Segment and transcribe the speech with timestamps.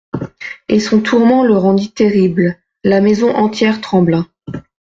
[0.67, 4.25] Et son tourment le rendit terrible, la maison entière trembla.